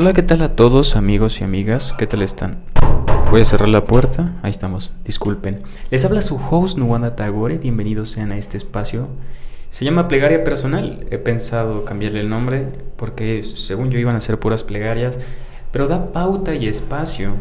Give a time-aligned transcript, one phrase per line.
[0.00, 1.92] Hola, ¿qué tal a todos amigos y amigas?
[1.98, 2.58] ¿Qué tal están?
[3.32, 4.38] Voy a cerrar la puerta.
[4.42, 4.92] Ahí estamos.
[5.04, 5.62] Disculpen.
[5.90, 7.58] Les habla su host Nuwanda Tagore.
[7.58, 9.08] Bienvenidos sean a este espacio.
[9.70, 11.04] Se llama Plegaria Personal.
[11.10, 15.18] He pensado cambiarle el nombre porque según yo iban a ser puras plegarias,
[15.72, 17.32] pero da pauta y espacio.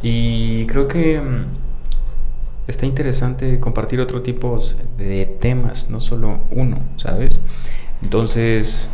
[0.00, 1.46] Y creo que mm,
[2.68, 4.60] está interesante compartir otro tipo
[4.96, 7.40] de temas, no solo uno, ¿sabes?
[8.00, 8.88] Entonces,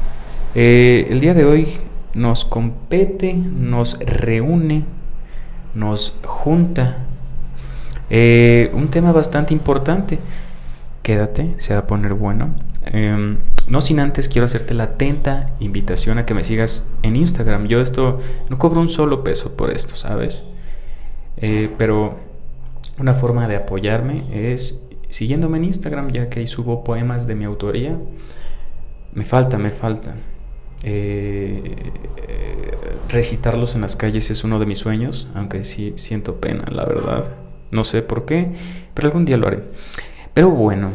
[0.54, 1.78] eh, el día de hoy
[2.14, 4.84] nos compete, nos reúne,
[5.74, 7.06] nos junta
[8.10, 10.18] eh, un tema bastante importante.
[11.02, 12.54] Quédate, se va a poner bueno.
[12.84, 17.66] Em, no sin antes quiero hacerte la atenta invitación a que me sigas en Instagram.
[17.66, 20.44] Yo esto no cobro un solo peso por esto, ¿sabes?
[21.36, 22.18] Eh, pero
[22.98, 27.44] una forma de apoyarme es siguiéndome en Instagram, ya que ahí subo poemas de mi
[27.44, 27.96] autoría.
[29.12, 30.14] Me falta, me falta.
[30.82, 31.92] Eh,
[33.08, 37.30] recitarlos en las calles es uno de mis sueños, aunque sí siento pena, la verdad.
[37.70, 38.52] No sé por qué,
[38.94, 39.62] pero algún día lo haré.
[40.34, 40.90] Pero bueno,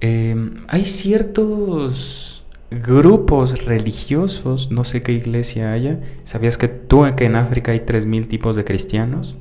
[0.00, 6.00] em, hay ciertos grupos religiosos, no sé qué iglesia haya.
[6.24, 9.36] ¿Sabías que tú que en África hay 3.000 tipos de cristianos?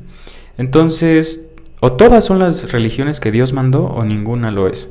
[0.58, 1.46] Entonces,
[1.80, 4.90] o todas son las religiones que Dios mandó o ninguna lo es.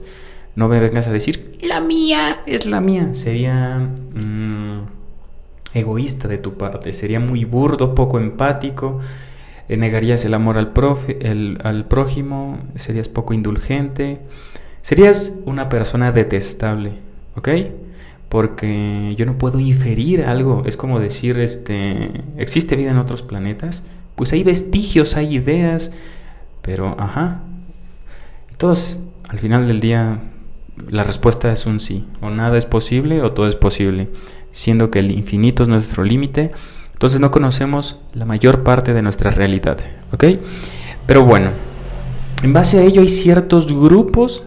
[0.54, 3.12] No me vengas a decir, la mía es la mía.
[3.12, 3.78] Sería...
[3.78, 4.95] Mm,
[5.78, 9.00] egoísta de tu parte, sería muy burdo, poco empático,
[9.68, 14.20] eh, negarías el amor al, al prójimo, serías poco indulgente,
[14.82, 16.92] serías una persona detestable,
[17.36, 17.48] ¿ok?
[18.28, 23.82] Porque yo no puedo inferir algo, es como decir, este, ¿existe vida en otros planetas?
[24.14, 25.92] Pues hay vestigios, hay ideas,
[26.62, 27.42] pero, ajá,
[28.56, 30.20] todos, al final del día,
[30.88, 34.08] la respuesta es un sí, o nada es posible o todo es posible
[34.50, 36.50] siendo que el infinito es nuestro límite,
[36.92, 39.78] entonces no conocemos la mayor parte de nuestra realidad,
[40.12, 40.24] ¿ok?
[41.06, 41.50] Pero bueno,
[42.42, 44.44] en base a ello hay ciertos grupos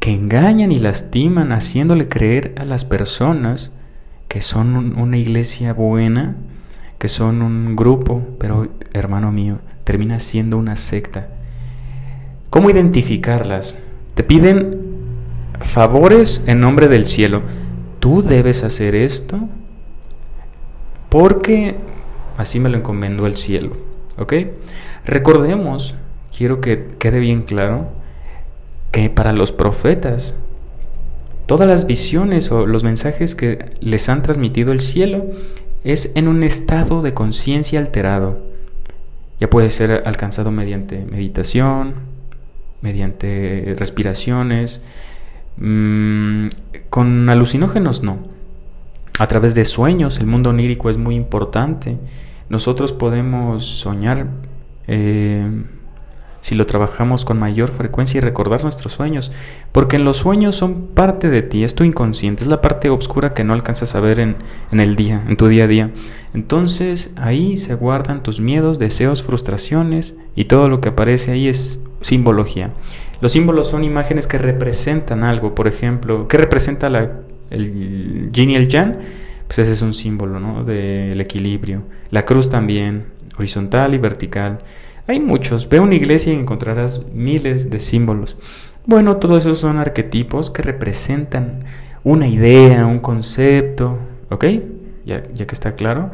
[0.00, 3.72] que engañan y lastiman haciéndole creer a las personas
[4.28, 6.36] que son una iglesia buena,
[6.98, 11.28] que son un grupo, pero hermano mío, termina siendo una secta.
[12.48, 13.76] ¿Cómo identificarlas?
[14.14, 14.83] Te piden
[15.60, 17.42] favores en nombre del cielo
[18.00, 19.48] tú debes hacer esto
[21.08, 21.76] porque
[22.36, 23.72] así me lo encomendó el cielo.
[24.18, 24.34] ¿Ok?
[25.04, 25.96] Recordemos,
[26.36, 27.88] quiero que quede bien claro,
[28.90, 30.34] que para los profetas,
[31.46, 35.26] todas las visiones o los mensajes que les han transmitido el cielo
[35.82, 38.38] es en un estado de conciencia alterado.
[39.40, 41.94] Ya puede ser alcanzado mediante meditación,
[42.80, 44.80] mediante respiraciones,
[45.56, 46.48] Mm,
[46.90, 48.18] con alucinógenos no.
[49.18, 51.98] A través de sueños, el mundo onírico es muy importante.
[52.48, 54.26] Nosotros podemos soñar
[54.86, 55.46] eh,
[56.44, 59.32] si lo trabajamos con mayor frecuencia y recordar nuestros sueños,
[59.72, 63.32] porque en los sueños son parte de ti, es tu inconsciente, es la parte oscura
[63.32, 64.36] que no alcanzas a ver en,
[64.70, 65.90] en el día, en tu día a día.
[66.34, 71.80] Entonces ahí se guardan tus miedos, deseos, frustraciones y todo lo que aparece ahí es
[72.04, 72.70] simbología.
[73.22, 78.56] Los símbolos son imágenes que representan algo, por ejemplo, ¿qué representa la, el yin y
[78.56, 78.98] el yang?
[79.46, 80.64] Pues ese es un símbolo ¿no?
[80.64, 81.82] del equilibrio.
[82.10, 83.06] La cruz también,
[83.38, 84.60] horizontal y vertical.
[85.06, 85.68] Hay muchos.
[85.68, 88.36] Ve una iglesia y encontrarás miles de símbolos.
[88.84, 91.64] Bueno, todos esos son arquetipos que representan
[92.02, 93.98] una idea, un concepto,
[94.28, 94.44] ¿ok?
[95.06, 96.10] Ya, ya que está claro.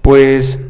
[0.00, 0.64] Pues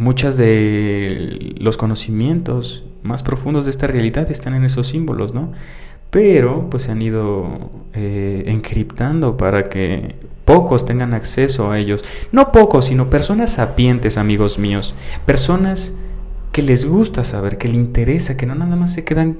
[0.00, 5.52] muchas de los conocimientos más profundos de esta realidad están en esos símbolos, ¿no?
[6.08, 10.16] Pero pues se han ido eh, encriptando para que
[10.46, 12.02] pocos tengan acceso a ellos.
[12.32, 14.94] No pocos, sino personas sapientes, amigos míos.
[15.26, 15.94] Personas
[16.50, 19.36] que les gusta saber, que les interesa, que no nada más se quedan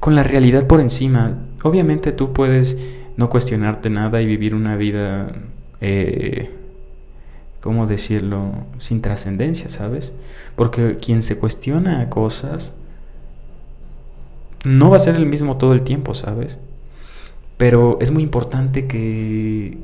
[0.00, 1.38] con la realidad por encima.
[1.62, 2.78] Obviamente tú puedes
[3.18, 5.32] no cuestionarte nada y vivir una vida,
[5.82, 6.50] eh,
[7.60, 10.12] ¿cómo decirlo?, sin trascendencia, ¿sabes?
[10.56, 12.74] Porque quien se cuestiona cosas
[14.64, 16.58] no va a ser el mismo todo el tiempo, ¿sabes?
[17.56, 19.78] Pero es muy importante que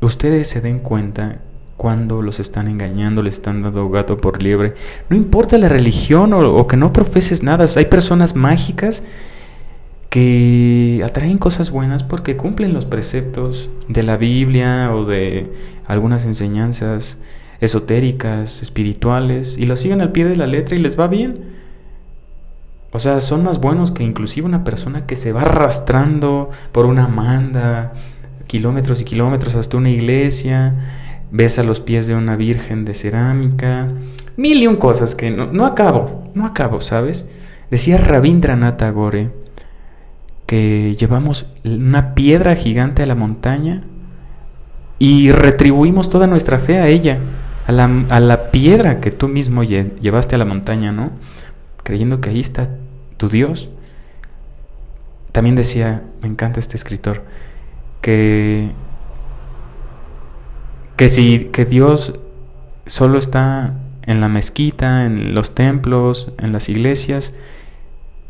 [0.00, 1.40] ustedes se den cuenta
[1.76, 4.74] cuando los están engañando, les están dando gato por liebre.
[5.08, 9.02] No importa la religión o, que no profeses nada, hay personas mágicas
[10.12, 15.50] que atraen cosas buenas porque cumplen los preceptos de la Biblia o de
[15.86, 17.18] algunas enseñanzas
[17.62, 21.54] esotéricas, espirituales, y lo siguen al pie de la letra y les va bien.
[22.90, 27.08] O sea, son más buenos que inclusive una persona que se va arrastrando por una
[27.08, 27.94] manda,
[28.48, 30.74] kilómetros y kilómetros hasta una iglesia,
[31.30, 33.88] besa los pies de una virgen de cerámica,
[34.36, 37.26] mil y un cosas que no, no acabo, no acabo, ¿sabes?
[37.70, 39.41] Decía Rabindranath Tagore
[40.52, 43.84] que llevamos una piedra gigante a la montaña
[44.98, 47.20] y retribuimos toda nuestra fe a ella,
[47.66, 51.12] a la, a la piedra que tú mismo llevaste a la montaña, ¿no?
[51.84, 52.68] Creyendo que ahí está
[53.16, 53.70] tu Dios.
[55.32, 57.22] También decía, me encanta este escritor,
[58.02, 58.72] que,
[60.98, 62.20] que si que Dios
[62.84, 63.72] solo está
[64.04, 67.32] en la mezquita, en los templos, en las iglesias,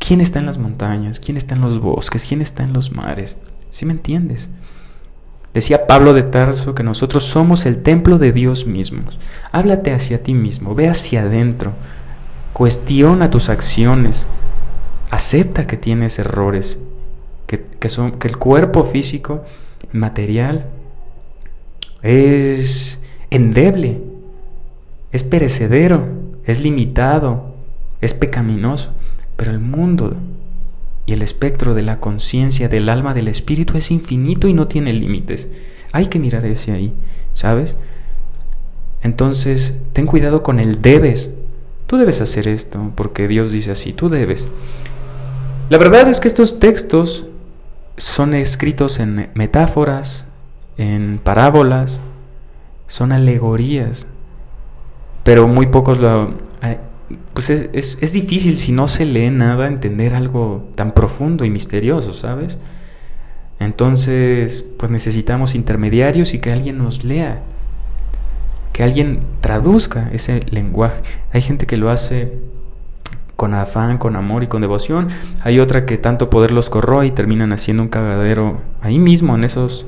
[0.05, 1.19] ¿quién está en las montañas?
[1.19, 2.25] ¿Quién está en los bosques?
[2.27, 3.37] ¿Quién está en los mares?
[3.69, 4.49] ¿Sí me entiendes?
[5.53, 9.03] Decía Pablo de Tarso que nosotros somos el templo de Dios mismo.
[9.51, 11.73] Háblate hacia ti mismo, ve hacia adentro,
[12.51, 14.27] cuestiona tus acciones,
[15.09, 16.79] acepta que tienes errores,
[17.47, 19.43] que, son, que el cuerpo físico,
[19.91, 20.65] material,
[22.01, 24.01] es endeble,
[25.11, 26.07] es perecedero,
[26.45, 27.53] es limitado,
[28.01, 28.91] es pecaminoso,
[29.43, 30.15] pero el mundo
[31.05, 34.93] y el espectro de la conciencia, del alma, del espíritu es infinito y no tiene
[34.93, 35.49] límites.
[35.91, 36.93] Hay que mirar hacia ahí,
[37.33, 37.75] ¿sabes?
[39.01, 41.33] Entonces, ten cuidado con el debes.
[41.87, 44.47] Tú debes hacer esto porque Dios dice así, tú debes.
[45.69, 47.25] La verdad es que estos textos
[47.97, 50.25] son escritos en metáforas,
[50.77, 51.99] en parábolas,
[52.87, 54.07] son alegorías,
[55.25, 56.29] pero muy pocos lo...
[57.33, 62.13] Pues es, es, difícil si no se lee nada entender algo tan profundo y misterioso,
[62.13, 62.59] ¿sabes?
[63.59, 67.41] Entonces, pues necesitamos intermediarios y que alguien nos lea,
[68.73, 71.01] que alguien traduzca ese lenguaje.
[71.31, 72.33] Hay gente que lo hace
[73.35, 75.07] con afán, con amor y con devoción.
[75.43, 79.43] Hay otra que tanto poder los corroe y terminan haciendo un cagadero ahí mismo en
[79.43, 79.85] esos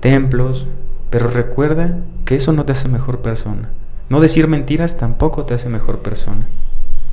[0.00, 0.66] templos.
[1.10, 3.70] Pero recuerda que eso no te hace mejor persona.
[4.08, 6.46] No decir mentiras tampoco te hace mejor persona.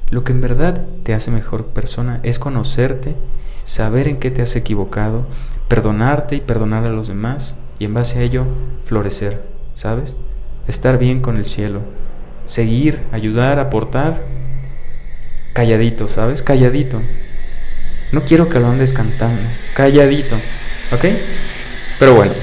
[0.10, 3.16] Lo que en verdad te hace mejor persona es conocerte,
[3.64, 5.26] saber en qué te has equivocado,
[5.70, 8.46] perdonarte y perdonar a los demás y en base a ello
[8.86, 9.42] florecer,
[9.74, 10.18] ¿sabes?
[10.68, 11.80] Estar bien con el cielo,
[12.46, 14.22] seguir, ayudar, aportar
[15.54, 16.44] calladito, ¿sabes?
[16.44, 17.02] Calladito.
[18.12, 19.42] No quiero que lo andes cantando,
[19.74, 20.36] calladito,
[20.92, 21.06] ¿ok?
[22.00, 22.34] Pero bueno,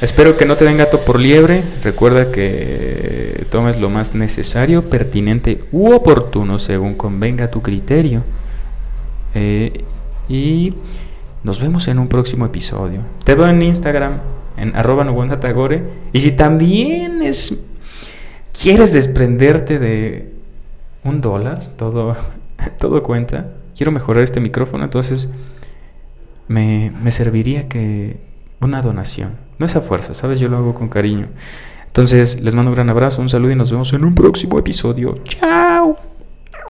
[0.00, 1.62] espero que no te den gato por liebre.
[1.82, 8.22] Recuerda que tomes lo más necesario, pertinente u oportuno según convenga tu criterio.
[9.34, 9.84] Eh,
[10.28, 10.74] y
[11.42, 13.00] nos vemos en un próximo episodio.
[13.24, 14.20] Te veo en Instagram,
[14.56, 15.04] en arroba
[15.40, 15.82] tagore.
[16.12, 17.56] Y si también es,
[18.60, 20.34] quieres desprenderte de
[21.04, 22.16] un dólar, todo,
[22.78, 23.54] todo cuenta.
[23.76, 25.30] Quiero mejorar este micrófono, entonces
[26.48, 28.18] me, me serviría que
[28.60, 29.47] una donación.
[29.58, 30.40] No es a fuerza, ¿sabes?
[30.40, 31.28] Yo lo hago con cariño.
[31.86, 35.14] Entonces, les mando un gran abrazo, un saludo y nos vemos en un próximo episodio.
[35.24, 35.96] ¡Chao!